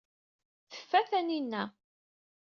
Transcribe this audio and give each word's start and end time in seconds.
Tfa 0.71 1.01
Taninna. 1.09 1.63